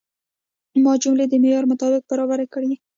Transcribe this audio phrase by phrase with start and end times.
[0.83, 2.73] ما جملې د معیار مطابق برابرې کړې.